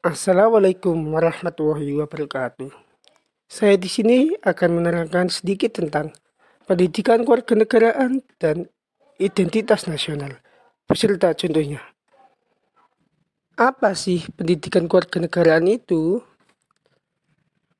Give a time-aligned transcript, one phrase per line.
[0.00, 2.72] Assalamualaikum warahmatullahi wabarakatuh.
[3.44, 6.16] Saya di sini akan menerangkan sedikit tentang
[6.64, 8.72] pendidikan kewarganegaraan dan
[9.20, 10.40] identitas nasional,
[10.88, 11.84] beserta contohnya.
[13.60, 16.24] Apa sih pendidikan kewarganegaraan itu?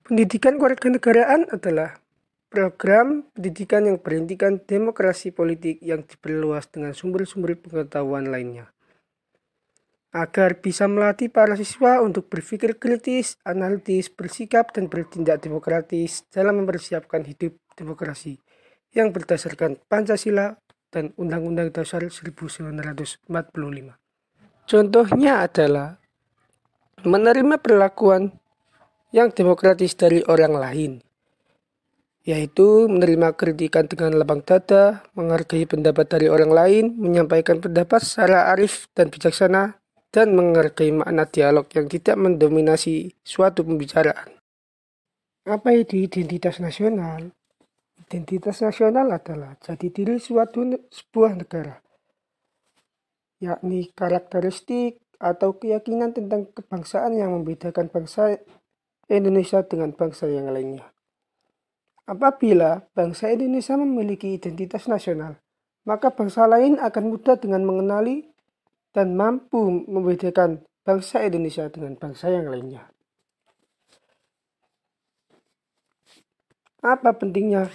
[0.04, 2.04] Pendidikan kewarganegaraan adalah
[2.52, 8.68] program pendidikan yang berintikan demokrasi politik yang diperluas dengan sumber-sumber pengetahuan lainnya
[10.10, 17.22] agar bisa melatih para siswa untuk berpikir kritis, analitis, bersikap, dan bertindak demokratis dalam mempersiapkan
[17.22, 18.42] hidup demokrasi
[18.90, 20.58] yang berdasarkan Pancasila
[20.90, 23.30] dan Undang-Undang Dasar 1945.
[24.66, 26.02] Contohnya adalah
[27.06, 28.34] menerima perlakuan
[29.14, 30.92] yang demokratis dari orang lain,
[32.26, 38.86] yaitu menerima kritikan dengan lapang dada, menghargai pendapat dari orang lain, menyampaikan pendapat secara arif
[38.94, 39.79] dan bijaksana,
[40.10, 44.38] dan menghargai makna dialog yang tidak mendominasi suatu pembicaraan.
[45.46, 47.30] Apa itu identitas nasional?
[48.10, 51.78] Identitas nasional adalah jati diri suatu sebuah negara,
[53.38, 58.40] yakni karakteristik atau keyakinan tentang kebangsaan yang membedakan bangsa
[59.06, 60.90] Indonesia dengan bangsa yang lainnya.
[62.06, 65.38] Apabila bangsa Indonesia memiliki identitas nasional,
[65.86, 68.29] maka bangsa lain akan mudah dengan mengenali
[68.90, 72.90] dan mampu membedakan bangsa Indonesia dengan bangsa yang lainnya.
[76.80, 77.68] Apa pentingnya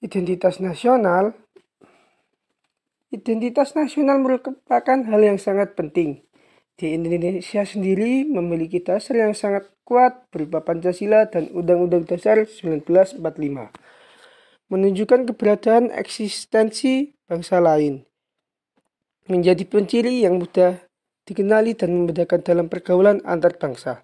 [0.00, 1.36] identitas nasional?
[3.12, 6.24] Identitas nasional merupakan hal yang sangat penting.
[6.78, 13.18] Di Indonesia sendiri memiliki dasar yang sangat kuat berupa Pancasila dan Undang-Undang Dasar 1945
[14.68, 18.07] menunjukkan keberadaan eksistensi bangsa lain
[19.28, 20.80] menjadi penciri yang mudah
[21.28, 24.02] dikenali dan membedakan dalam pergaulan antar bangsa.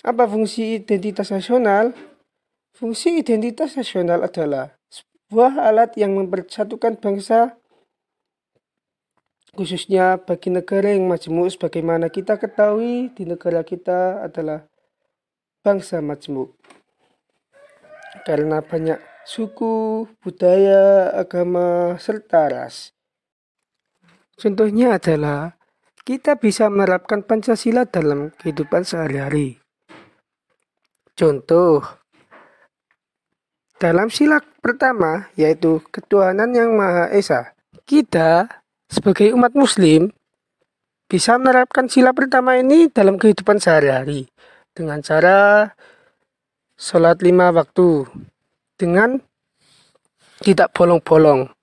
[0.00, 1.92] Apa fungsi identitas nasional?
[2.72, 7.60] Fungsi identitas nasional adalah sebuah alat yang mempersatukan bangsa
[9.56, 14.68] khususnya bagi negara yang majemuk sebagaimana kita ketahui di negara kita adalah
[15.64, 16.52] bangsa majemuk
[18.28, 22.95] karena banyak suku, budaya, agama, serta ras.
[24.36, 25.56] Contohnya adalah
[26.04, 29.56] kita bisa menerapkan Pancasila dalam kehidupan sehari-hari.
[31.16, 31.80] Contoh,
[33.80, 37.56] dalam sila pertama yaitu ketuhanan yang Maha Esa,
[37.88, 38.44] kita
[38.92, 40.12] sebagai umat muslim
[41.08, 44.28] bisa menerapkan sila pertama ini dalam kehidupan sehari-hari
[44.76, 45.72] dengan cara
[46.76, 48.04] sholat lima waktu
[48.76, 49.16] dengan
[50.44, 51.55] tidak bolong-bolong